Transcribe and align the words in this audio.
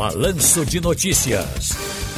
Balanço 0.00 0.64
de 0.64 0.80
Notícias. 0.80 1.76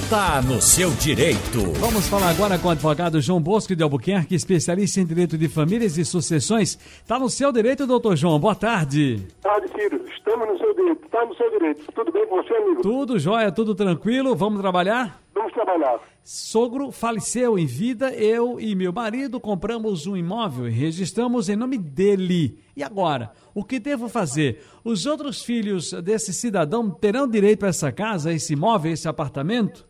Tá 0.08 0.40
no 0.40 0.62
seu 0.62 0.88
direito. 0.92 1.72
Vamos 1.80 2.08
falar 2.08 2.28
agora 2.30 2.56
com 2.56 2.68
o 2.68 2.70
advogado 2.70 3.20
João 3.20 3.42
Bosco 3.42 3.74
de 3.74 3.82
Albuquerque, 3.82 4.36
especialista 4.36 5.00
em 5.00 5.04
direito 5.04 5.36
de 5.36 5.48
famílias 5.48 5.98
e 5.98 6.04
sucessões. 6.04 6.78
Tá 7.08 7.18
no 7.18 7.28
seu 7.28 7.50
direito, 7.50 7.84
doutor 7.84 8.14
João. 8.14 8.38
Boa 8.38 8.54
tarde. 8.54 9.26
Boa 9.42 9.58
tarde, 9.58 9.72
Ciro. 9.74 10.00
Estamos 10.16 10.46
no 10.46 10.58
seu 10.58 10.72
direito. 10.76 11.04
Está 11.04 11.26
no 11.26 11.34
seu 11.34 11.50
direito. 11.50 11.92
Tudo 11.92 12.12
bem 12.12 12.24
com 12.28 12.36
você, 12.36 12.54
amigo? 12.54 12.82
Tudo 12.82 13.18
jóia, 13.18 13.50
tudo 13.50 13.74
tranquilo. 13.74 14.36
Vamos 14.36 14.60
trabalhar? 14.60 15.20
Vamos 15.34 15.52
trabalhar. 15.52 16.00
Sogro 16.22 16.92
faleceu 16.92 17.58
em 17.58 17.66
vida, 17.66 18.12
eu 18.12 18.60
e 18.60 18.74
meu 18.74 18.92
marido 18.92 19.40
compramos 19.40 20.06
um 20.06 20.16
imóvel 20.16 20.68
e 20.68 20.70
registramos 20.70 21.48
em 21.48 21.56
nome 21.56 21.78
dele. 21.78 22.58
E 22.76 22.82
agora? 22.82 23.32
O 23.54 23.64
que 23.64 23.80
devo 23.80 24.08
fazer? 24.08 24.62
Os 24.84 25.06
outros 25.06 25.42
filhos 25.42 25.92
desse 25.92 26.32
cidadão 26.32 26.90
terão 26.90 27.26
direito 27.26 27.64
a 27.64 27.68
essa 27.68 27.90
casa, 27.90 28.32
esse 28.32 28.52
imóvel, 28.52 28.92
esse 28.92 29.08
apartamento? 29.08 29.86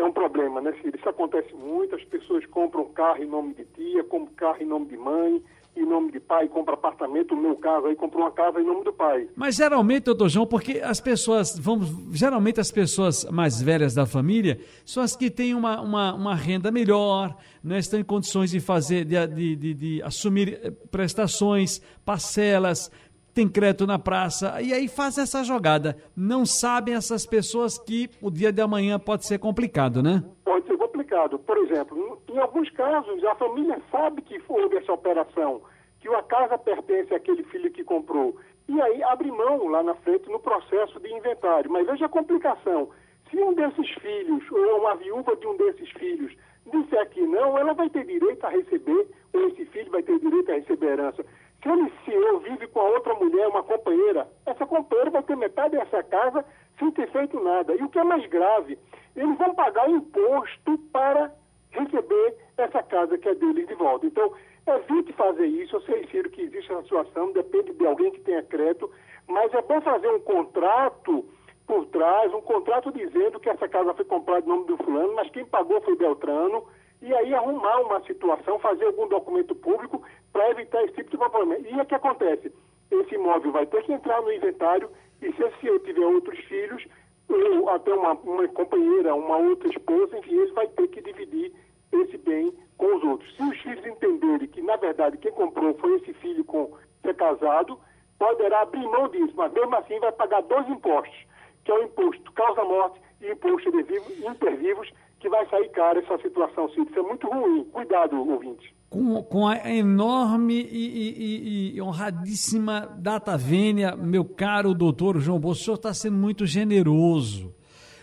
É 0.00 0.04
um 0.04 0.12
problema, 0.12 0.62
né, 0.62 0.72
filho? 0.72 0.96
Isso 0.96 1.08
acontece 1.08 1.52
muito. 1.54 1.94
As 1.94 2.02
pessoas 2.04 2.46
compram 2.46 2.86
carro 2.86 3.22
em 3.22 3.26
nome 3.26 3.52
de 3.52 3.66
tia, 3.66 4.02
compram 4.04 4.34
carro 4.34 4.62
em 4.62 4.64
nome 4.64 4.86
de 4.86 4.96
mãe, 4.96 5.42
em 5.76 5.84
nome 5.84 6.10
de 6.10 6.18
pai, 6.18 6.48
compra 6.48 6.72
apartamento. 6.72 7.36
No 7.36 7.42
meu 7.42 7.56
caso, 7.56 7.86
aí 7.86 7.94
comprou 7.94 8.22
uma 8.24 8.30
casa 8.30 8.58
em 8.60 8.64
nome 8.64 8.82
do 8.82 8.94
pai. 8.94 9.28
Mas 9.36 9.56
geralmente, 9.56 10.04
doutor 10.04 10.30
João, 10.30 10.46
porque 10.46 10.80
as 10.82 11.00
pessoas, 11.00 11.58
vamos, 11.58 11.90
geralmente 12.16 12.58
as 12.58 12.70
pessoas 12.70 13.26
mais 13.26 13.60
velhas 13.60 13.92
da 13.92 14.06
família 14.06 14.58
são 14.86 15.02
as 15.02 15.14
que 15.14 15.30
têm 15.30 15.54
uma, 15.54 15.82
uma, 15.82 16.14
uma 16.14 16.34
renda 16.34 16.70
melhor, 16.70 17.36
não 17.62 17.76
estão 17.76 18.00
em 18.00 18.04
condições 18.04 18.50
de 18.50 18.58
fazer, 18.58 19.04
de, 19.04 19.26
de, 19.26 19.56
de, 19.56 19.74
de 19.74 20.02
assumir 20.02 20.60
eh, 20.62 20.70
prestações, 20.90 21.82
parcelas, 22.06 22.90
tem 23.34 23.48
crédito 23.48 23.86
na 23.86 23.98
praça, 23.98 24.60
e 24.60 24.72
aí 24.72 24.88
faz 24.88 25.18
essa 25.18 25.42
jogada. 25.44 25.96
Não 26.16 26.44
sabem 26.44 26.94
essas 26.94 27.26
pessoas 27.26 27.78
que 27.78 28.10
o 28.20 28.30
dia 28.30 28.52
de 28.52 28.60
amanhã 28.60 28.98
pode 28.98 29.26
ser 29.26 29.38
complicado, 29.38 30.02
né? 30.02 30.22
Pode 30.44 30.66
ser 30.66 30.76
complicado. 30.76 31.38
Por 31.38 31.56
exemplo, 31.58 32.20
em 32.28 32.38
alguns 32.38 32.70
casos, 32.70 33.22
a 33.24 33.34
família 33.34 33.80
sabe 33.90 34.22
que 34.22 34.40
houve 34.48 34.76
essa 34.76 34.92
operação, 34.92 35.62
que 36.00 36.08
a 36.08 36.22
casa 36.22 36.58
pertence 36.58 37.14
àquele 37.14 37.44
filho 37.44 37.70
que 37.70 37.84
comprou. 37.84 38.36
E 38.68 38.80
aí 38.80 39.02
abre 39.02 39.30
mão 39.30 39.68
lá 39.68 39.82
na 39.82 39.94
frente 39.96 40.28
no 40.28 40.38
processo 40.38 40.98
de 41.00 41.12
inventário. 41.12 41.70
Mas 41.70 41.86
veja 41.86 42.06
a 42.06 42.08
complicação. 42.08 42.88
Se 43.28 43.36
um 43.36 43.52
desses 43.54 43.90
filhos, 44.00 44.42
ou 44.50 44.80
uma 44.80 44.94
viúva 44.96 45.36
de 45.36 45.46
um 45.46 45.56
desses 45.56 45.90
filhos, 45.90 46.32
disser 46.70 47.08
que 47.10 47.20
não, 47.20 47.58
ela 47.58 47.74
vai 47.74 47.90
ter 47.90 48.04
direito 48.04 48.44
a 48.44 48.48
receber, 48.48 49.08
ou 49.32 49.48
esse 49.48 49.64
filho 49.66 49.90
vai 49.90 50.02
ter 50.02 50.18
direito 50.18 50.50
a 50.50 50.54
receber 50.54 50.86
herança. 50.86 51.24
Se 51.62 51.68
ele 51.68 51.92
se 52.04 52.12
eu 52.12 52.40
vive 52.40 52.66
com 52.68 52.80
a 52.80 52.88
outra 52.90 53.14
mulher, 53.14 53.48
uma 53.48 53.62
companheira, 53.62 54.28
essa 54.46 54.66
companheira 54.66 55.10
vai 55.10 55.22
ter 55.22 55.36
metade 55.36 55.76
dessa 55.76 56.02
casa 56.02 56.44
sem 56.78 56.90
ter 56.92 57.10
feito 57.10 57.38
nada. 57.38 57.74
E 57.74 57.82
o 57.82 57.88
que 57.88 57.98
é 57.98 58.04
mais 58.04 58.24
grave, 58.26 58.78
eles 59.14 59.36
vão 59.36 59.54
pagar 59.54 59.88
imposto 59.90 60.78
para 60.92 61.32
receber 61.70 62.36
essa 62.56 62.82
casa 62.82 63.18
que 63.18 63.28
é 63.28 63.34
deles 63.34 63.68
de 63.68 63.74
volta. 63.74 64.06
Então, 64.06 64.32
evite 64.66 65.12
fazer 65.12 65.46
isso. 65.46 65.76
Eu 65.76 65.80
sei, 65.82 66.06
Ciro, 66.08 66.30
que 66.30 66.42
existe 66.42 66.72
essa 66.72 66.82
situação, 66.82 67.32
depende 67.32 67.72
de 67.72 67.86
alguém 67.86 68.10
que 68.10 68.20
tenha 68.20 68.42
crédito, 68.42 68.90
mas 69.28 69.52
é 69.52 69.62
bom 69.62 69.80
fazer 69.80 70.08
um 70.08 70.20
contrato 70.20 71.24
por 71.66 71.86
trás, 71.86 72.32
um 72.34 72.40
contrato 72.40 72.90
dizendo 72.90 73.38
que 73.38 73.48
essa 73.48 73.68
casa 73.68 73.94
foi 73.94 74.04
comprada 74.04 74.44
em 74.44 74.48
nome 74.48 74.66
do 74.66 74.76
fulano, 74.78 75.14
mas 75.14 75.30
quem 75.30 75.44
pagou 75.44 75.80
foi 75.82 75.96
Beltrano, 75.96 76.64
e 77.02 77.14
aí 77.14 77.34
arrumar 77.34 77.80
uma 77.80 78.00
situação, 78.02 78.58
fazer 78.58 78.84
algum 78.84 79.08
documento 79.08 79.54
público 79.54 80.02
para 80.32 80.50
evitar 80.50 80.82
esse 80.84 80.94
tipo 80.94 81.10
de 81.10 81.16
problema. 81.16 81.56
E 81.58 81.80
o 81.80 81.86
que 81.86 81.94
acontece? 81.94 82.52
Esse 82.90 83.14
imóvel 83.14 83.52
vai 83.52 83.66
ter 83.66 83.82
que 83.84 83.92
entrar 83.92 84.20
no 84.20 84.32
inventário 84.32 84.90
e 85.22 85.32
se 85.32 85.42
esse 85.42 85.66
eu 85.66 85.78
tiver 85.80 86.04
outros 86.04 86.38
filhos, 86.44 86.84
ou 87.28 87.68
até 87.68 87.92
uma, 87.92 88.12
uma 88.12 88.48
companheira, 88.48 89.14
uma 89.14 89.36
outra 89.36 89.68
esposa, 89.68 90.18
enfim, 90.18 90.34
ele 90.34 90.52
vai 90.52 90.66
ter 90.68 90.88
que 90.88 91.00
dividir 91.00 91.52
esse 91.92 92.18
bem 92.18 92.52
com 92.76 92.96
os 92.96 93.04
outros. 93.04 93.36
Se 93.36 93.42
os 93.42 93.58
filhos 93.60 93.86
entenderem 93.86 94.48
que, 94.48 94.62
na 94.62 94.76
verdade, 94.76 95.18
quem 95.18 95.32
comprou 95.32 95.74
foi 95.74 95.96
esse 95.96 96.12
filho 96.14 96.44
com 96.44 96.72
que 97.02 97.10
é 97.10 97.14
casado, 97.14 97.78
poderá 98.18 98.62
abrir 98.62 98.86
mão 98.86 99.08
disso, 99.08 99.32
mas 99.34 99.52
mesmo 99.52 99.74
assim 99.76 99.98
vai 100.00 100.12
pagar 100.12 100.42
dois 100.42 100.68
impostos, 100.68 101.26
que 101.64 101.70
é 101.70 101.74
o 101.74 101.84
imposto 101.84 102.32
causa-morte 102.32 103.00
e 103.20 103.30
imposto 103.30 103.70
de 103.70 103.82
vivos, 103.82 104.18
intervivos, 104.18 104.92
que 105.20 105.28
vai 105.28 105.46
sair 105.48 105.68
caro 105.68 106.00
essa 106.00 106.18
situação, 106.18 106.68
Cid. 106.70 106.90
Isso 106.90 106.98
é 106.98 107.02
muito 107.02 107.28
ruim. 107.28 107.64
Cuidado, 107.64 108.16
ouvinte. 108.16 108.74
Com, 108.88 109.22
com 109.22 109.46
a 109.46 109.70
enorme 109.70 110.54
e, 110.54 111.72
e, 111.72 111.76
e 111.76 111.82
honradíssima 111.82 112.88
data 112.98 113.36
vênia, 113.36 113.94
meu 113.94 114.24
caro 114.24 114.74
doutor 114.74 115.20
João 115.20 115.38
Bolso, 115.38 115.60
o 115.60 115.64
senhor 115.64 115.76
está 115.76 115.94
sendo 115.94 116.16
muito 116.16 116.46
generoso. 116.46 117.54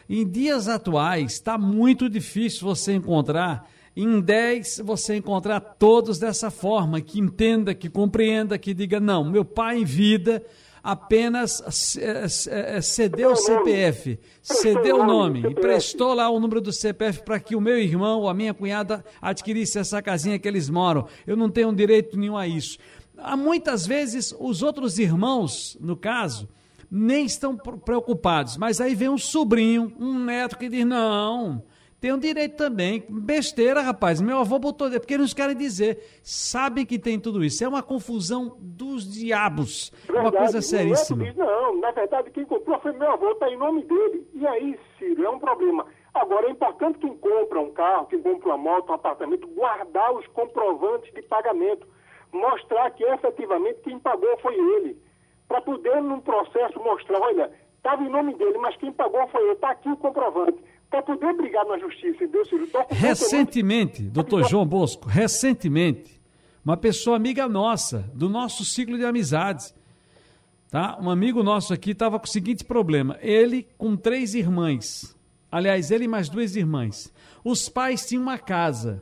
Em 0.07 0.25
dias 0.25 0.69
atuais, 0.69 1.33
está 1.33 1.57
muito 1.57 2.07
difícil 2.07 2.65
você 2.65 2.93
encontrar, 2.93 3.67
em 3.93 4.21
10, 4.21 4.83
você 4.85 5.17
encontrar 5.17 5.59
todos 5.59 6.19
dessa 6.19 6.49
forma, 6.49 7.01
que 7.01 7.19
entenda, 7.19 7.73
que 7.73 7.89
compreenda, 7.89 8.57
que 8.57 8.73
diga, 8.73 8.99
não, 8.99 9.29
meu 9.29 9.43
pai 9.43 9.79
em 9.79 9.83
vida 9.83 10.45
apenas 10.87 11.97
é, 11.97 12.79
cedeu 12.79 13.31
o 13.31 13.35
CPF, 13.35 14.17
cedeu 14.41 15.01
o 15.01 15.05
nome, 15.05 15.41
emprestou 15.41 16.13
lá 16.13 16.29
o 16.29 16.39
número 16.39 16.61
do 16.61 16.71
CPF 16.71 17.23
para 17.23 17.41
que 17.41 17.57
o 17.57 17.59
meu 17.59 17.77
irmão 17.77 18.21
ou 18.21 18.29
a 18.29 18.33
minha 18.33 18.53
cunhada 18.53 19.03
adquirisse 19.21 19.77
essa 19.77 20.01
casinha 20.01 20.39
que 20.39 20.47
eles 20.47 20.69
moram. 20.69 21.05
Eu 21.25 21.35
não 21.35 21.49
tenho 21.49 21.75
direito 21.75 22.17
nenhum 22.17 22.37
a 22.37 22.47
isso. 22.47 22.77
Há 23.17 23.35
muitas 23.35 23.85
vezes 23.85 24.33
os 24.39 24.63
outros 24.63 24.97
irmãos, 24.97 25.77
no 25.81 25.97
caso, 25.97 26.47
nem 26.89 27.25
estão 27.25 27.57
preocupados, 27.57 28.55
mas 28.55 28.79
aí 28.79 28.95
vem 28.95 29.09
um 29.09 29.17
sobrinho, 29.17 29.91
um 29.99 30.17
neto 30.17 30.57
que 30.57 30.69
diz: 30.69 30.85
não 30.85 31.61
tem 31.99 32.13
um 32.13 32.19
direito 32.19 32.55
também. 32.55 33.03
Besteira, 33.09 33.81
rapaz. 33.81 34.21
Meu 34.21 34.37
avô 34.37 34.59
botou. 34.59 34.87
É 34.87 34.99
porque 34.99 35.15
eles 35.15 35.33
querem 35.33 35.55
dizer. 35.55 35.97
Sabem 36.21 36.85
que 36.85 36.99
tem 36.99 37.19
tudo 37.19 37.43
isso. 37.43 37.63
É 37.63 37.67
uma 37.67 37.81
confusão 37.81 38.55
dos 38.59 39.11
diabos. 39.11 39.91
Verdade, 40.05 40.27
uma 40.27 40.31
coisa 40.31 40.61
seríssima. 40.61 41.23
Diz, 41.23 41.35
não, 41.35 41.79
na 41.79 41.89
verdade, 41.89 42.29
quem 42.29 42.45
comprou 42.45 42.79
foi 42.81 42.91
meu 42.93 43.11
avô, 43.11 43.31
está 43.31 43.49
em 43.49 43.57
nome 43.57 43.83
dele. 43.83 44.27
E 44.35 44.45
aí, 44.45 44.79
Ciro, 44.99 45.25
é 45.25 45.29
um 45.29 45.39
problema. 45.39 45.87
Agora, 46.13 46.47
é 46.47 46.51
importante 46.51 46.99
quem 46.99 47.17
compra 47.17 47.59
um 47.59 47.71
carro, 47.71 48.05
quem 48.05 48.21
compra 48.21 48.49
uma 48.49 48.57
moto, 48.57 48.91
um 48.91 48.95
apartamento, 48.95 49.47
guardar 49.47 50.13
os 50.13 50.25
comprovantes 50.27 51.11
de 51.13 51.23
pagamento. 51.23 51.87
Mostrar 52.31 52.91
que 52.91 53.03
efetivamente 53.03 53.79
quem 53.81 53.97
pagou 53.97 54.37
foi 54.39 54.53
ele. 54.53 55.01
Para 55.47 55.61
poder, 55.61 55.99
num 56.03 56.19
processo, 56.19 56.79
mostrar: 56.79 57.19
olha, 57.21 57.51
estava 57.75 58.03
em 58.03 58.09
nome 58.09 58.35
dele, 58.35 58.59
mas 58.59 58.75
quem 58.75 58.91
pagou 58.91 59.27
foi 59.29 59.41
ele. 59.41 59.53
Está 59.53 59.71
aqui 59.71 59.89
o 59.89 59.97
comprovante 59.97 60.66
para 60.89 61.01
poder 61.01 61.33
brigar 61.33 61.65
na 61.65 61.77
justiça, 61.77 62.23
entendeu, 62.23 62.45
Ciro? 62.45 62.67
Recentemente, 62.89 64.03
doutor 64.03 64.47
João 64.47 64.65
Bosco, 64.65 65.07
recentemente, 65.07 66.19
uma 66.63 66.77
pessoa 66.77 67.15
amiga 67.15 67.47
nossa, 67.47 68.09
do 68.13 68.29
nosso 68.29 68.63
ciclo 68.63 68.97
de 68.97 69.05
amizades, 69.05 69.73
tá? 70.69 70.97
Um 71.01 71.09
amigo 71.09 71.43
nosso 71.43 71.73
aqui 71.73 71.91
estava 71.91 72.19
com 72.19 72.25
o 72.25 72.29
seguinte 72.29 72.63
problema: 72.63 73.17
ele 73.21 73.67
com 73.77 73.95
três 73.95 74.33
irmãs, 74.33 75.15
aliás, 75.51 75.91
ele 75.91 76.05
e 76.05 76.07
mais 76.07 76.29
duas 76.29 76.55
irmãs. 76.55 77.13
Os 77.43 77.69
pais 77.69 78.05
tinham 78.05 78.23
uma 78.23 78.37
casa. 78.37 79.01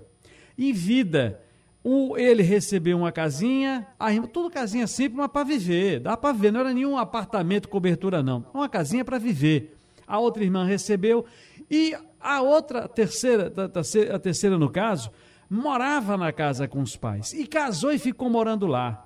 Em 0.57 0.71
vida, 0.71 1.41
o, 1.83 2.17
ele 2.17 2.41
recebeu 2.41 2.97
uma 2.97 3.11
casinha, 3.11 3.87
a 3.99 4.11
irmã, 4.11 4.27
tudo 4.27 4.49
casinha 4.49 4.87
simples, 4.87 5.17
mas 5.17 5.27
para 5.27 5.43
viver, 5.43 5.99
dá 5.99 6.17
para 6.17 6.33
viver, 6.33 6.51
não 6.51 6.61
era 6.61 6.73
nenhum 6.73 6.97
apartamento 6.97 7.69
cobertura 7.69 8.23
não, 8.23 8.43
uma 8.53 8.67
casinha 8.67 9.05
para 9.05 9.19
viver. 9.19 9.75
A 10.07 10.19
outra 10.19 10.43
irmã 10.43 10.65
recebeu 10.65 11.25
e 11.69 11.95
a 12.19 12.41
outra, 12.41 12.85
a 12.85 12.87
terceira, 12.87 13.51
a 14.13 14.19
terceira 14.19 14.57
no 14.57 14.69
caso, 14.69 15.11
morava 15.49 16.17
na 16.17 16.31
casa 16.31 16.67
com 16.67 16.81
os 16.81 16.95
pais 16.95 17.33
e 17.33 17.45
casou 17.45 17.91
e 17.91 17.99
ficou 17.99 18.29
morando 18.29 18.65
lá. 18.65 19.05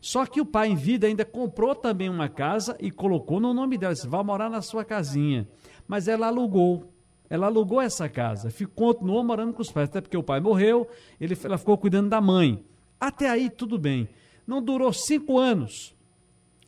Só 0.00 0.24
que 0.24 0.40
o 0.40 0.46
pai 0.46 0.68
em 0.68 0.76
vida 0.76 1.06
ainda 1.06 1.24
comprou 1.24 1.74
também 1.74 2.08
uma 2.08 2.28
casa 2.28 2.76
e 2.80 2.90
colocou 2.90 3.38
no 3.38 3.52
nome 3.52 3.76
dela, 3.76 3.92
disse, 3.92 4.08
vai 4.08 4.22
morar 4.22 4.48
na 4.48 4.62
sua 4.62 4.84
casinha. 4.84 5.46
Mas 5.86 6.08
ela 6.08 6.28
alugou. 6.28 6.90
Ela 7.28 7.46
alugou 7.46 7.80
essa 7.80 8.08
casa, 8.08 8.50
ficou, 8.50 8.94
continuou 8.94 9.22
morando 9.22 9.52
com 9.52 9.62
os 9.62 9.70
pais, 9.70 9.88
até 9.88 10.00
porque 10.00 10.16
o 10.16 10.22
pai 10.22 10.40
morreu, 10.40 10.88
ele, 11.20 11.38
ela 11.44 11.58
ficou 11.58 11.78
cuidando 11.78 12.08
da 12.08 12.20
mãe. 12.20 12.64
Até 12.98 13.28
aí 13.28 13.48
tudo 13.48 13.78
bem. 13.78 14.08
Não 14.46 14.60
durou 14.60 14.92
cinco 14.92 15.38
anos. 15.38 15.94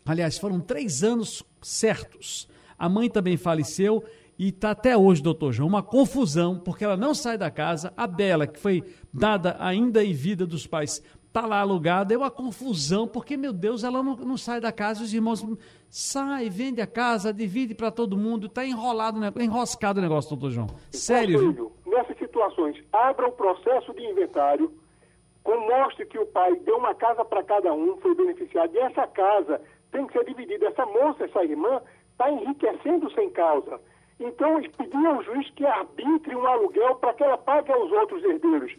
Aliás, 0.05 0.39
foram 0.39 0.61
três 0.61 1.03
anos 1.03 1.43
certos. 1.61 2.49
A 2.79 2.89
mãe 2.89 3.11
também 3.11 3.37
faleceu 3.37 4.05
e 4.43 4.49
está 4.49 4.73
até 4.73 4.97
hoje, 4.97 5.23
doutor 5.23 5.53
João, 5.53 5.69
uma 5.69 5.85
confusão, 5.85 6.59
porque 6.59 6.85
ela 6.85 6.97
não 6.97 7.15
sai 7.15 7.39
da 7.39 7.49
casa. 7.49 7.93
A 7.97 8.09
dela, 8.09 8.45
que 8.45 8.59
foi 8.59 8.83
dada 9.15 9.57
ainda 9.61 10.05
em 10.05 10.13
vida 10.13 10.45
dos 10.45 10.67
pais, 10.67 11.01
está 11.29 11.47
lá 11.47 11.61
alugada. 11.61 12.13
É 12.13 12.17
uma 12.17 12.29
confusão, 12.29 13.07
porque, 13.07 13.37
meu 13.37 13.53
Deus, 13.53 13.85
ela 13.85 14.03
não, 14.03 14.17
não 14.17 14.37
sai 14.37 14.61
da 14.61 14.73
casa. 14.73 15.05
Os 15.05 15.15
irmãos 15.15 15.47
sai, 15.89 16.51
vende 16.51 16.81
a 16.81 16.89
casa, 16.89 17.33
divide 17.33 17.73
para 17.73 17.93
todo 17.93 18.17
mundo. 18.17 18.49
Está 18.49 18.67
enrolado, 18.67 19.21
enroscado 19.41 20.01
o 20.01 20.03
negócio, 20.03 20.31
doutor 20.31 20.51
João. 20.51 20.67
Sério, 20.91 21.53
viu? 21.53 21.73
Nessas 21.87 22.19
situações, 22.19 22.83
abra 22.93 23.29
o 23.29 23.33
processo 23.33 23.95
de 23.95 24.03
inventário, 24.03 24.73
mostre 25.47 26.05
que 26.07 26.19
o 26.19 26.27
pai 26.27 26.57
deu 26.57 26.79
uma 26.79 26.97
casa 26.97 27.25
para 27.25 27.45
cada 27.45 27.73
um, 27.73 27.97
foi 27.99 28.13
beneficiado, 28.17 28.75
e 28.75 28.79
essa 28.79 29.07
casa 29.07 29.61
tem 29.93 30.05
que 30.05 30.15
ser 30.15 30.25
dividida. 30.25 30.67
Essa 30.67 30.85
moça, 30.85 31.27
essa 31.27 31.45
irmã, 31.45 31.81
está 32.11 32.29
enriquecendo 32.29 33.09
sem 33.13 33.31
causa. 33.31 33.81
Então, 34.21 34.59
eles 34.59 34.71
pediam 34.77 35.17
ao 35.17 35.23
juiz 35.23 35.51
que 35.51 35.67
arbitre 35.67 36.35
um 36.37 36.47
aluguel 36.47 36.95
para 36.97 37.15
que 37.15 37.25
ela 37.25 37.39
pague 37.39 37.73
aos 37.73 37.91
outros 37.91 38.23
herdeiros. 38.25 38.73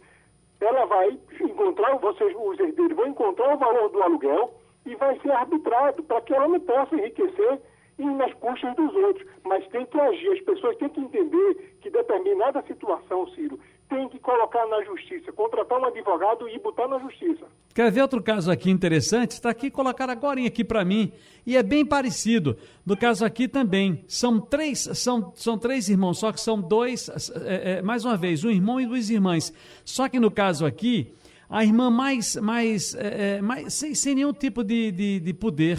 Ela 0.60 0.86
vai 0.86 1.18
encontrar, 1.40 1.96
vocês, 1.98 2.34
os 2.36 2.58
herdeiros 2.58 2.96
vão 2.96 3.08
encontrar 3.08 3.54
o 3.54 3.58
valor 3.58 3.90
do 3.90 4.02
aluguel 4.02 4.54
e 4.86 4.94
vai 4.96 5.18
ser 5.20 5.30
arbitrado 5.32 6.02
para 6.04 6.20
que 6.22 6.34
ela 6.34 6.48
não 6.48 6.60
possa 6.60 6.94
enriquecer 6.94 7.60
e 7.98 8.04
nas 8.04 8.32
custas 8.34 8.74
dos 8.76 8.94
outros. 8.94 9.26
Mas 9.44 9.66
tem 9.68 9.86
que 9.86 10.00
agir, 10.00 10.32
as 10.32 10.40
pessoas 10.40 10.76
têm 10.76 10.88
que 10.88 11.00
entender 11.00 11.76
que 11.80 11.90
determinada 11.90 12.62
situação, 12.66 13.26
Ciro, 13.30 13.58
tem 13.88 14.08
que 14.08 14.18
colocar 14.18 14.66
na 14.66 14.82
justiça, 14.82 15.30
contratar 15.32 15.78
um 15.78 15.84
advogado 15.84 16.48
e 16.48 16.58
botar 16.58 16.88
na 16.88 16.98
justiça. 16.98 17.46
Quer 17.74 17.90
ver 17.90 18.02
outro 18.02 18.22
caso 18.22 18.50
aqui 18.50 18.70
interessante? 18.70 19.32
Está 19.32 19.50
aqui 19.50 19.70
colocado 19.70 20.10
agora 20.10 20.44
aqui 20.46 20.64
para 20.64 20.84
mim 20.84 21.12
e 21.46 21.56
é 21.56 21.62
bem 21.62 21.84
parecido. 21.84 22.56
No 22.84 22.96
caso 22.96 23.24
aqui 23.24 23.46
também 23.46 24.04
são 24.08 24.40
três, 24.40 24.88
são, 24.94 25.32
são 25.34 25.58
três 25.58 25.88
irmãos, 25.88 26.18
só 26.18 26.32
que 26.32 26.40
são 26.40 26.60
dois, 26.60 27.08
é, 27.44 27.78
é, 27.78 27.82
mais 27.82 28.04
uma 28.04 28.16
vez, 28.16 28.42
um 28.44 28.50
irmão 28.50 28.80
e 28.80 28.86
duas 28.86 29.10
irmãs. 29.10 29.52
Só 29.84 30.08
que 30.08 30.18
no 30.18 30.30
caso 30.30 30.64
aqui 30.64 31.12
a 31.48 31.62
irmã 31.62 31.90
mais, 31.90 32.36
mais, 32.36 32.94
é, 32.94 33.40
mais 33.42 33.74
sem, 33.74 33.94
sem, 33.94 34.14
nenhum 34.14 34.32
tipo 34.32 34.64
de, 34.64 34.90
de, 34.90 35.20
de 35.20 35.34
poder 35.34 35.78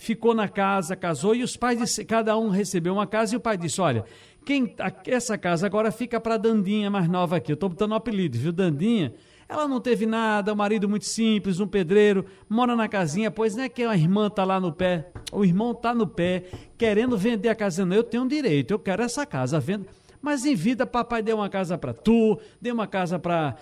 ficou 0.00 0.34
na 0.34 0.48
casa, 0.48 0.96
casou 0.96 1.34
e 1.34 1.42
os 1.42 1.56
pais 1.56 1.78
disse, 1.78 2.04
cada 2.06 2.36
um 2.38 2.48
recebeu 2.48 2.94
uma 2.94 3.06
casa 3.06 3.34
e 3.34 3.36
o 3.36 3.40
pai 3.40 3.58
disse, 3.58 3.80
olha, 3.80 4.04
quem, 4.46 4.74
essa 5.06 5.36
casa 5.36 5.66
agora 5.66 5.92
fica 5.92 6.18
para 6.18 6.38
Dandinha 6.38 6.90
mais 6.90 7.06
nova 7.06 7.36
aqui. 7.36 7.52
Eu 7.52 7.54
estou 7.54 7.68
botando 7.68 7.92
o 7.92 7.94
apelido, 7.94 8.38
viu? 8.38 8.50
Dandinha. 8.50 9.12
Ela 9.46 9.68
não 9.68 9.80
teve 9.80 10.06
nada, 10.06 10.52
o 10.52 10.56
marido 10.56 10.88
muito 10.88 11.04
simples, 11.04 11.60
um 11.60 11.66
pedreiro, 11.66 12.24
mora 12.48 12.74
na 12.76 12.88
casinha, 12.88 13.30
pois 13.30 13.56
não 13.56 13.64
é 13.64 13.68
que 13.68 13.82
a 13.82 13.96
irmã 13.96 14.28
está 14.28 14.44
lá 14.44 14.60
no 14.60 14.72
pé, 14.72 15.10
o 15.32 15.44
irmão 15.44 15.72
está 15.72 15.92
no 15.92 16.06
pé, 16.06 16.44
querendo 16.78 17.18
vender 17.18 17.48
a 17.48 17.54
casa. 17.54 17.84
Não, 17.84 17.96
eu 17.96 18.04
tenho 18.04 18.26
direito, 18.28 18.70
eu 18.70 18.78
quero 18.78 19.02
essa 19.02 19.26
casa, 19.26 19.58
venda. 19.58 19.86
Mas 20.20 20.44
em 20.44 20.54
vida, 20.54 20.86
papai 20.86 21.22
deu 21.22 21.36
uma 21.36 21.48
casa 21.48 21.78
para 21.78 21.94
tu, 21.94 22.38
deu 22.60 22.74
uma 22.74 22.86
casa 22.86 23.18
para 23.18 23.56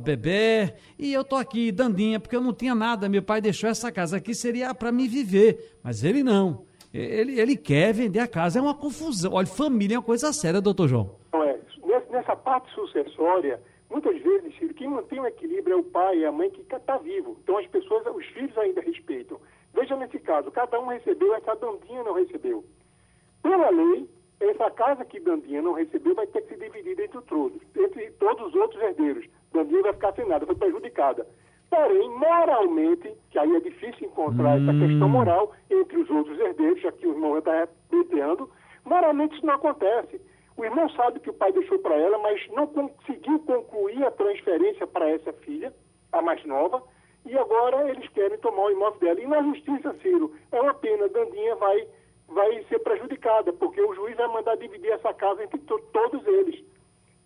bebê, 0.00 0.74
e 0.98 1.12
eu 1.12 1.24
tô 1.24 1.36
aqui, 1.36 1.72
dandinha, 1.72 2.20
porque 2.20 2.36
eu 2.36 2.40
não 2.40 2.52
tinha 2.52 2.74
nada. 2.74 3.08
Meu 3.08 3.22
pai 3.22 3.40
deixou 3.40 3.68
essa 3.68 3.90
casa 3.90 4.16
aqui, 4.16 4.34
seria 4.34 4.72
para 4.74 4.92
me 4.92 5.08
viver. 5.08 5.78
Mas 5.82 6.04
ele 6.04 6.22
não. 6.22 6.64
Ele, 6.92 7.40
ele 7.40 7.56
quer 7.56 7.92
vender 7.92 8.20
a 8.20 8.26
casa. 8.26 8.58
É 8.58 8.62
uma 8.62 8.74
confusão. 8.74 9.32
Olha, 9.32 9.46
família 9.46 9.96
é 9.96 9.98
uma 9.98 10.04
coisa 10.04 10.32
séria, 10.32 10.60
doutor 10.60 10.88
João. 10.88 11.16
É. 11.32 11.58
Nessa 12.10 12.34
parte 12.34 12.72
sucessória, 12.74 13.60
muitas 13.88 14.20
vezes, 14.20 14.56
Ciro, 14.58 14.74
quem 14.74 14.88
mantém 14.88 15.20
o 15.20 15.26
equilíbrio 15.26 15.74
é 15.74 15.76
o 15.76 15.84
pai 15.84 16.18
e 16.18 16.26
a 16.26 16.32
mãe 16.32 16.50
que 16.50 16.60
está 16.60 16.98
vivo. 16.98 17.36
Então 17.42 17.56
as 17.58 17.66
pessoas, 17.68 18.04
os 18.06 18.26
filhos 18.26 18.56
ainda 18.58 18.80
respeitam. 18.80 19.40
Veja 19.72 19.96
nesse 19.96 20.18
caso, 20.18 20.50
cada 20.50 20.80
um 20.80 20.88
recebeu, 20.88 21.32
essa 21.34 21.54
dandinha 21.54 22.02
não 22.02 22.14
recebeu. 22.14 22.64
Pela 23.42 23.70
lei, 23.70 24.08
essa 24.40 24.70
casa 24.70 25.04
que 25.04 25.20
Dandinha 25.20 25.60
não 25.60 25.74
recebeu 25.74 26.14
vai 26.14 26.26
ter 26.26 26.42
que 26.42 26.48
ser 26.48 26.58
dividida 26.58 27.04
entre 27.04 27.20
todos, 27.22 27.60
entre 27.76 28.10
todos 28.12 28.46
os 28.46 28.54
outros 28.54 28.82
herdeiros. 28.82 29.26
Dandinha 29.52 29.82
vai 29.82 29.92
ficar 29.92 30.14
sem 30.14 30.26
nada, 30.26 30.46
foi 30.46 30.54
prejudicada. 30.54 31.26
Porém, 31.68 32.10
moralmente, 32.10 33.14
que 33.30 33.38
aí 33.38 33.54
é 33.54 33.60
difícil 33.60 34.08
encontrar 34.08 34.58
hum. 34.58 34.68
essa 34.68 34.78
questão 34.78 35.08
moral 35.08 35.52
entre 35.70 35.98
os 35.98 36.10
outros 36.10 36.38
herdeiros, 36.40 36.80
já 36.80 36.90
que 36.90 37.06
o 37.06 37.12
irmão 37.12 37.38
está 37.38 37.68
pleiteando, 37.88 38.50
moralmente 38.84 39.36
isso 39.36 39.46
não 39.46 39.54
acontece. 39.54 40.20
O 40.56 40.64
irmão 40.64 40.88
sabe 40.90 41.20
que 41.20 41.30
o 41.30 41.34
pai 41.34 41.52
deixou 41.52 41.78
para 41.78 41.96
ela, 41.96 42.18
mas 42.18 42.40
não 42.50 42.66
conseguiu 42.66 43.38
concluir 43.40 44.04
a 44.04 44.10
transferência 44.10 44.86
para 44.86 45.08
essa 45.08 45.32
filha, 45.32 45.72
a 46.12 46.20
mais 46.20 46.44
nova, 46.44 46.82
e 47.24 47.36
agora 47.38 47.88
eles 47.88 48.08
querem 48.08 48.38
tomar 48.38 48.64
o 48.64 48.70
imóvel 48.70 48.98
dela. 49.00 49.20
E 49.20 49.26
na 49.26 49.42
justiça, 49.42 49.94
Ciro, 50.02 50.34
é 50.50 50.60
uma 50.60 50.74
pena, 50.74 51.08
Dandinha 51.08 51.54
vai 51.56 51.86
vai 52.30 52.64
ser 52.64 52.78
prejudicada, 52.80 53.52
porque 53.52 53.80
o 53.80 53.94
juiz 53.94 54.16
vai 54.16 54.28
mandar 54.28 54.56
dividir 54.56 54.92
essa 54.92 55.12
casa 55.12 55.42
entre 55.42 55.58
to 55.60 55.78
todos 55.92 56.26
eles. 56.26 56.64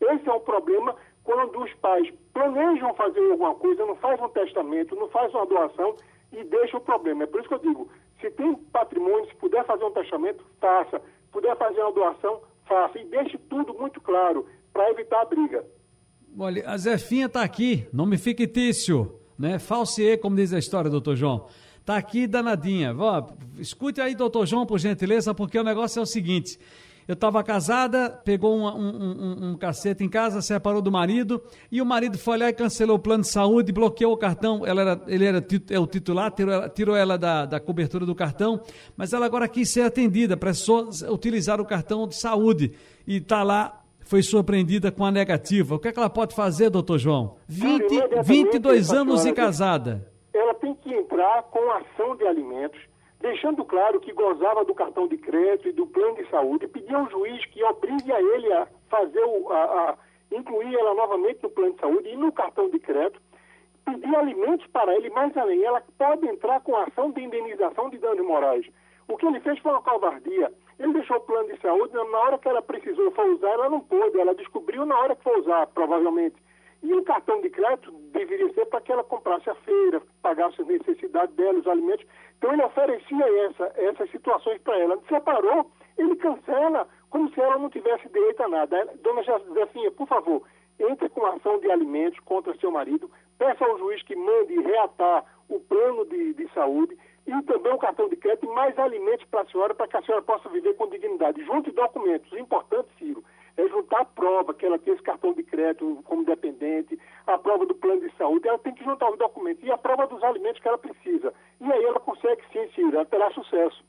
Esse 0.00 0.28
é 0.28 0.32
um 0.32 0.40
problema 0.40 0.96
quando 1.22 1.62
os 1.62 1.72
pais 1.74 2.12
planejam 2.32 2.94
fazer 2.94 3.20
alguma 3.30 3.54
coisa, 3.54 3.86
não 3.86 3.96
faz 3.96 4.20
um 4.20 4.28
testamento, 4.28 4.94
não 4.94 5.08
faz 5.08 5.32
uma 5.32 5.46
doação 5.46 5.96
e 6.32 6.44
deixa 6.44 6.76
o 6.76 6.80
problema. 6.80 7.24
É 7.24 7.26
por 7.26 7.40
isso 7.40 7.48
que 7.48 7.54
eu 7.54 7.58
digo, 7.58 7.88
se 8.20 8.30
tem 8.30 8.54
patrimônio, 8.72 9.26
se 9.26 9.34
puder 9.36 9.64
fazer 9.64 9.84
um 9.84 9.90
testamento, 9.90 10.44
faça. 10.60 11.00
Puder 11.32 11.56
fazer 11.56 11.80
uma 11.80 11.92
doação, 11.92 12.40
faça. 12.66 12.98
E 12.98 13.04
deixe 13.04 13.38
tudo 13.38 13.74
muito 13.74 14.00
claro 14.00 14.46
para 14.72 14.90
evitar 14.90 15.22
a 15.22 15.24
briga. 15.24 15.64
Olha, 16.38 16.68
a 16.68 16.76
Zefinha 16.76 17.26
está 17.26 17.42
aqui, 17.42 17.86
nome 17.92 18.18
fictício, 18.18 19.20
né? 19.38 19.58
Falsier, 19.58 20.20
como 20.20 20.36
diz 20.36 20.52
a 20.52 20.58
história, 20.58 20.90
doutor 20.90 21.16
João. 21.16 21.46
Tá 21.84 21.98
aqui 21.98 22.26
danadinha. 22.26 22.94
Vó, 22.94 23.26
escute 23.58 24.00
aí, 24.00 24.14
doutor 24.14 24.46
João, 24.46 24.64
por 24.64 24.78
gentileza, 24.78 25.34
porque 25.34 25.58
o 25.58 25.64
negócio 25.64 26.00
é 26.00 26.02
o 26.02 26.06
seguinte. 26.06 26.58
Eu 27.06 27.12
estava 27.12 27.44
casada, 27.44 28.08
pegou 28.08 28.56
um, 28.56 28.66
um, 28.66 28.88
um, 28.88 29.50
um, 29.50 29.56
cacete 29.58 30.02
em 30.02 30.08
casa, 30.08 30.40
separou 30.40 30.80
do 30.80 30.90
marido, 30.90 31.42
e 31.70 31.82
o 31.82 31.84
marido 31.84 32.16
foi 32.16 32.38
lá 32.38 32.48
e 32.48 32.52
cancelou 32.54 32.96
o 32.96 32.98
plano 32.98 33.22
de 33.22 33.28
saúde, 33.28 33.70
bloqueou 33.70 34.14
o 34.14 34.16
cartão. 34.16 34.64
Ela 34.64 34.80
era, 34.80 35.02
ele 35.06 35.24
era 35.26 35.46
é 35.68 35.78
o 35.78 35.86
titular, 35.86 36.30
tirou 36.30 36.54
ela, 36.54 36.68
tirou 36.70 36.96
ela 36.96 37.18
da, 37.18 37.44
da 37.44 37.60
cobertura 37.60 38.06
do 38.06 38.14
cartão, 38.14 38.62
mas 38.96 39.12
ela 39.12 39.26
agora 39.26 39.46
quis 39.46 39.68
ser 39.68 39.82
atendida, 39.82 40.38
precisou 40.38 40.88
utilizar 41.10 41.60
o 41.60 41.66
cartão 41.66 42.08
de 42.08 42.16
saúde. 42.16 42.72
E 43.06 43.16
está 43.16 43.42
lá 43.42 43.82
foi 44.06 44.22
surpreendida 44.22 44.90
com 44.90 45.04
a 45.04 45.10
negativa. 45.10 45.74
O 45.74 45.78
que, 45.78 45.88
é 45.88 45.92
que 45.92 45.98
ela 45.98 46.10
pode 46.10 46.34
fazer, 46.34 46.70
doutor 46.70 46.98
João? 46.98 47.36
20, 47.48 48.22
22 48.22 48.90
anos 48.92 49.26
e 49.26 49.32
casada 49.32 50.13
ela 50.34 50.54
tem 50.54 50.74
que 50.74 50.92
entrar 50.92 51.44
com 51.44 51.70
ação 51.70 52.16
de 52.16 52.26
alimentos, 52.26 52.80
deixando 53.20 53.64
claro 53.64 54.00
que 54.00 54.12
gozava 54.12 54.64
do 54.64 54.74
cartão 54.74 55.06
de 55.06 55.16
crédito 55.16 55.68
e 55.68 55.72
do 55.72 55.86
plano 55.86 56.16
de 56.16 56.28
saúde, 56.28 56.68
pedir 56.68 56.94
ao 56.94 57.08
juiz 57.08 57.44
que 57.46 57.62
obrigue 57.64 58.12
a 58.12 58.20
ele 58.20 58.52
a 58.52 58.66
fazer 58.90 59.24
o, 59.24 59.50
a, 59.50 59.90
a 59.90 59.96
incluir 60.36 60.74
ela 60.74 60.94
novamente 60.94 61.42
no 61.42 61.50
plano 61.50 61.72
de 61.72 61.80
saúde 61.80 62.08
e 62.08 62.16
no 62.16 62.32
cartão 62.32 62.68
de 62.68 62.78
crédito, 62.78 63.20
pedir 63.84 64.16
alimentos 64.16 64.66
para 64.68 64.94
ele, 64.96 65.08
mais 65.10 65.36
além, 65.36 65.62
ela 65.62 65.82
pode 65.96 66.26
entrar 66.26 66.60
com 66.60 66.76
ação 66.76 67.10
de 67.12 67.22
indenização 67.22 67.88
de 67.90 67.98
danos 67.98 68.26
morais. 68.26 68.66
O 69.06 69.16
que 69.16 69.26
ele 69.26 69.40
fez 69.40 69.58
foi 69.58 69.70
uma 69.70 69.82
covardia. 69.82 70.50
Ele 70.78 70.94
deixou 70.94 71.18
o 71.18 71.20
plano 71.20 71.52
de 71.52 71.60
saúde, 71.60 71.94
na 71.94 72.18
hora 72.18 72.38
que 72.38 72.48
ela 72.48 72.62
precisou 72.62 73.10
for 73.12 73.26
usar, 73.26 73.50
ela 73.50 73.68
não 73.68 73.80
pôde, 73.80 74.18
ela 74.18 74.34
descobriu 74.34 74.84
na 74.84 74.98
hora 74.98 75.14
que 75.14 75.22
for 75.22 75.38
usar, 75.38 75.66
provavelmente. 75.68 76.36
E 76.84 76.92
o 76.92 77.02
cartão 77.02 77.40
de 77.40 77.48
crédito 77.48 77.90
deveria 78.12 78.52
ser 78.52 78.66
para 78.66 78.82
que 78.82 78.92
ela 78.92 79.02
comprasse 79.02 79.48
a 79.48 79.54
feira, 79.54 80.02
pagasse 80.20 80.60
as 80.60 80.68
necessidades 80.68 81.34
dela, 81.34 81.58
os 81.58 81.66
alimentos. 81.66 82.06
Então 82.36 82.52
ele 82.52 82.62
oferecia 82.62 83.46
essa, 83.46 83.72
essas 83.76 84.10
situações 84.10 84.60
para 84.60 84.78
ela. 84.78 84.98
Separou, 85.08 85.70
ele 85.96 86.14
cancela 86.16 86.86
como 87.08 87.32
se 87.32 87.40
ela 87.40 87.56
não 87.56 87.70
tivesse 87.70 88.06
direito 88.10 88.42
a 88.42 88.48
nada. 88.48 88.86
Dona 89.02 89.22
Josefinha, 89.22 89.90
por 89.92 90.06
favor, 90.06 90.42
entre 90.78 91.08
com 91.08 91.24
ação 91.24 91.58
de 91.58 91.70
alimentos 91.70 92.20
contra 92.20 92.54
seu 92.58 92.70
marido, 92.70 93.10
peça 93.38 93.64
ao 93.64 93.78
juiz 93.78 94.02
que 94.02 94.14
mande 94.14 94.60
reatar 94.60 95.24
o 95.48 95.58
plano 95.60 96.04
de, 96.04 96.34
de 96.34 96.46
saúde 96.52 96.98
e 97.26 97.42
também 97.44 97.72
o 97.72 97.78
cartão 97.78 98.10
de 98.10 98.16
crédito 98.16 98.44
e 98.44 98.54
mais 98.54 98.78
alimentos 98.78 99.26
para 99.30 99.40
a 99.40 99.46
senhora, 99.46 99.74
para 99.74 99.88
que 99.88 99.96
a 99.96 100.02
senhora 100.02 100.22
possa 100.22 100.50
viver 100.50 100.74
com 100.74 100.86
dignidade. 100.88 101.42
Junte 101.46 101.70
documentos, 101.70 102.30
importante, 102.38 102.90
Ciro, 102.98 103.24
é 103.56 103.68
juntar 103.68 104.00
a 104.00 104.04
prova 104.04 104.52
que 104.52 104.66
ela 104.66 104.78
tem 104.78 104.94
esse 104.94 105.02
cartão 105.02 105.32
de 105.32 105.42
crédito 105.42 106.00
como 106.04 106.24
dependente, 106.24 106.98
a 107.26 107.38
prova 107.38 107.64
do 107.66 107.74
plano 107.74 108.00
de 108.00 108.14
saúde, 108.16 108.48
ela 108.48 108.58
tem 108.58 108.74
que 108.74 108.84
juntar 108.84 109.10
os 109.10 109.18
documentos 109.18 109.62
e 109.64 109.70
a 109.70 109.78
prova 109.78 110.06
dos 110.06 110.22
alimentos 110.22 110.60
que 110.60 110.68
ela 110.68 110.78
precisa. 110.78 111.32
E 111.60 111.72
aí 111.72 111.84
ela 111.84 112.00
consegue 112.00 112.42
sim, 112.52 112.68
Ciro, 112.74 112.96
ela 112.96 113.04
terá 113.04 113.30
sucesso. 113.30 113.84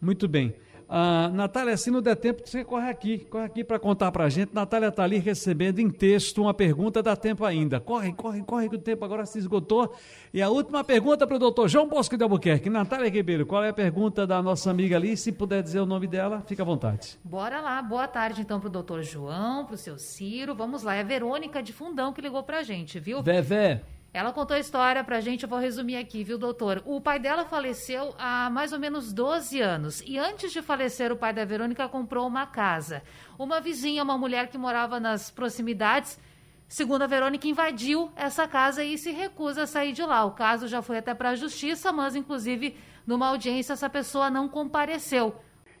Muito 0.00 0.26
bem. 0.26 0.54
Ah, 0.92 1.30
Natália, 1.32 1.76
se 1.76 1.88
não 1.88 2.02
der 2.02 2.16
tempo, 2.16 2.42
você 2.44 2.64
corre 2.64 2.90
aqui, 2.90 3.18
corre 3.18 3.44
aqui 3.44 3.62
para 3.62 3.78
contar 3.78 4.10
para 4.10 4.24
a 4.24 4.28
gente. 4.28 4.52
Natália 4.52 4.88
está 4.88 5.04
ali 5.04 5.18
recebendo 5.18 5.78
em 5.78 5.88
texto 5.88 6.42
uma 6.42 6.52
pergunta, 6.52 7.00
dá 7.00 7.14
tempo 7.14 7.44
ainda. 7.44 7.78
Corre, 7.78 8.12
corre, 8.12 8.42
corre, 8.42 8.68
que 8.68 8.74
o 8.74 8.78
tempo 8.78 9.04
agora 9.04 9.24
se 9.24 9.38
esgotou. 9.38 9.94
E 10.34 10.42
a 10.42 10.48
última 10.48 10.82
pergunta 10.82 11.28
para 11.28 11.36
o 11.36 11.38
doutor 11.38 11.68
João 11.68 11.86
Bosco 11.86 12.16
de 12.16 12.24
Albuquerque. 12.24 12.68
Natália 12.68 13.08
Ribeiro, 13.08 13.46
qual 13.46 13.62
é 13.62 13.68
a 13.68 13.72
pergunta 13.72 14.26
da 14.26 14.42
nossa 14.42 14.68
amiga 14.68 14.96
ali? 14.96 15.16
Se 15.16 15.30
puder 15.30 15.62
dizer 15.62 15.78
o 15.78 15.86
nome 15.86 16.08
dela, 16.08 16.42
fica 16.44 16.64
à 16.64 16.66
vontade. 16.66 17.16
Bora 17.22 17.60
lá, 17.60 17.80
boa 17.80 18.08
tarde 18.08 18.40
então 18.40 18.58
para 18.58 18.66
o 18.66 18.72
doutor 18.72 19.04
João, 19.04 19.64
para 19.66 19.76
o 19.76 19.78
seu 19.78 19.96
Ciro. 19.96 20.56
Vamos 20.56 20.82
lá, 20.82 20.96
é 20.96 21.02
a 21.02 21.04
Verônica 21.04 21.62
de 21.62 21.72
Fundão 21.72 22.12
que 22.12 22.20
ligou 22.20 22.42
para 22.42 22.58
a 22.58 22.62
gente, 22.64 22.98
viu? 22.98 23.22
Vevé. 23.22 23.80
Ela 24.12 24.32
contou 24.32 24.56
a 24.56 24.60
história 24.60 25.04
pra 25.04 25.20
gente, 25.20 25.44
eu 25.44 25.48
vou 25.48 25.60
resumir 25.60 25.96
aqui, 25.96 26.24
viu, 26.24 26.36
doutor? 26.36 26.82
O 26.84 27.00
pai 27.00 27.20
dela 27.20 27.44
faleceu 27.44 28.12
há 28.18 28.50
mais 28.50 28.72
ou 28.72 28.78
menos 28.80 29.12
12 29.12 29.60
anos. 29.60 30.00
E 30.04 30.18
antes 30.18 30.50
de 30.50 30.60
falecer, 30.60 31.12
o 31.12 31.16
pai 31.16 31.32
da 31.32 31.44
Verônica 31.44 31.88
comprou 31.88 32.26
uma 32.26 32.44
casa. 32.44 33.04
Uma 33.38 33.60
vizinha, 33.60 34.02
uma 34.02 34.18
mulher 34.18 34.48
que 34.48 34.58
morava 34.58 34.98
nas 34.98 35.30
proximidades, 35.30 36.18
segundo 36.66 37.02
a 37.02 37.06
Verônica, 37.06 37.46
invadiu 37.46 38.10
essa 38.16 38.48
casa 38.48 38.82
e 38.82 38.98
se 38.98 39.12
recusa 39.12 39.62
a 39.62 39.66
sair 39.66 39.92
de 39.92 40.02
lá. 40.02 40.24
O 40.24 40.32
caso 40.32 40.66
já 40.66 40.82
foi 40.82 40.98
até 40.98 41.14
para 41.14 41.30
a 41.30 41.36
justiça, 41.36 41.92
mas, 41.92 42.16
inclusive, 42.16 42.76
numa 43.06 43.28
audiência, 43.28 43.74
essa 43.74 43.88
pessoa 43.88 44.28
não 44.28 44.48
compareceu. 44.48 45.36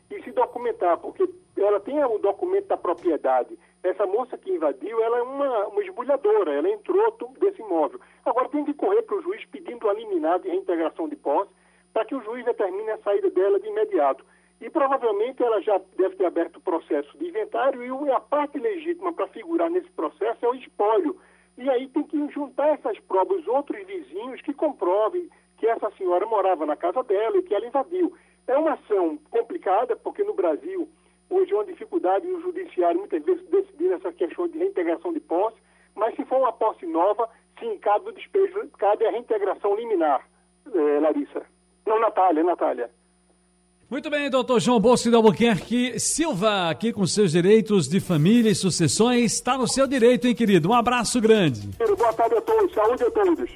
E 0.08 0.22
se 0.22 0.30
documentar, 0.30 0.98
porque 0.98 1.28
ela 1.58 1.80
tem 1.80 2.02
o 2.04 2.18
documento 2.18 2.68
da 2.68 2.76
propriedade 2.76 3.58
essa 3.82 4.06
moça 4.06 4.36
que 4.36 4.50
invadiu, 4.50 5.02
ela 5.02 5.18
é 5.18 5.22
uma, 5.22 5.68
uma 5.68 5.82
esbulhadora, 5.82 6.52
ela 6.52 6.68
entrou 6.68 7.16
desse 7.38 7.62
imóvel. 7.62 8.00
Agora 8.24 8.48
tem 8.48 8.64
que 8.64 8.74
correr 8.74 9.02
para 9.02 9.16
o 9.16 9.22
juiz 9.22 9.44
pedindo 9.46 9.88
a 9.88 9.94
liminar 9.94 10.38
de 10.40 10.48
reintegração 10.48 11.08
de 11.08 11.16
posse 11.16 11.50
para 11.92 12.04
que 12.04 12.14
o 12.14 12.22
juiz 12.22 12.44
determine 12.44 12.90
a 12.90 12.98
saída 12.98 13.30
dela 13.30 13.58
de 13.58 13.68
imediato. 13.68 14.24
E 14.60 14.68
provavelmente 14.68 15.42
ela 15.42 15.60
já 15.62 15.80
deve 15.96 16.16
ter 16.16 16.26
aberto 16.26 16.56
o 16.56 16.60
processo 16.60 17.16
de 17.16 17.26
inventário 17.28 17.82
e 17.82 18.10
a 18.10 18.20
parte 18.20 18.58
legítima 18.58 19.12
para 19.12 19.26
figurar 19.28 19.70
nesse 19.70 19.90
processo 19.90 20.44
é 20.44 20.48
o 20.48 20.54
espólio. 20.54 21.18
E 21.56 21.68
aí 21.68 21.88
tem 21.88 22.02
que 22.02 22.28
juntar 22.30 22.68
essas 22.68 22.98
provas, 23.00 23.40
os 23.40 23.48
outros 23.48 23.84
vizinhos 23.86 24.40
que 24.42 24.52
comprovem 24.52 25.28
que 25.56 25.66
essa 25.66 25.90
senhora 25.92 26.26
morava 26.26 26.66
na 26.66 26.76
casa 26.76 27.02
dela 27.02 27.38
e 27.38 27.42
que 27.42 27.54
ela 27.54 27.66
invadiu. 27.66 28.14
É 28.46 28.56
uma 28.56 28.74
ação 28.74 29.18
complicada, 29.30 29.96
porque 29.96 30.22
no 30.22 30.34
Brasil 30.34 30.88
hoje 31.30 31.52
é 31.52 31.54
uma 31.54 31.64
dificuldade 31.64 32.26
o 32.26 32.40
judiciário 32.40 32.98
muitas 32.98 33.22
vezes 33.22 33.42
decidir 34.10 34.24
essa 34.24 34.26
questão 34.26 34.48
de 34.48 34.58
reintegração 34.58 35.12
de 35.12 35.20
posse, 35.20 35.56
mas 35.94 36.14
se 36.14 36.24
for 36.24 36.38
uma 36.38 36.52
posse 36.52 36.86
nova, 36.86 37.28
sim, 37.58 37.76
cabe 37.78 38.08
o 38.08 38.12
despejo, 38.12 38.68
cabe 38.78 39.06
a 39.06 39.10
reintegração 39.10 39.74
liminar, 39.76 40.26
é, 40.72 41.00
Larissa. 41.00 41.42
Não, 41.86 42.00
Natália, 42.00 42.44
Natália. 42.44 42.90
Muito 43.90 44.08
bem, 44.08 44.30
doutor 44.30 44.60
João 44.60 44.78
Bosco 44.78 45.10
de 45.10 45.16
Albuquerque 45.16 45.98
Silva, 45.98 46.70
aqui 46.70 46.92
com 46.92 47.04
seus 47.06 47.32
direitos 47.32 47.88
de 47.88 47.98
família 47.98 48.48
e 48.48 48.54
sucessões. 48.54 49.32
Está 49.32 49.58
no 49.58 49.66
seu 49.66 49.84
direito, 49.84 50.28
hein, 50.28 50.34
querido? 50.34 50.70
Um 50.70 50.74
abraço 50.74 51.20
grande. 51.20 51.68
Boa 51.76 52.12
tarde 52.12 52.36
a 52.36 52.40
todos. 52.40 52.72
Saúde 52.72 53.02
a 53.02 53.10
todos. 53.10 53.50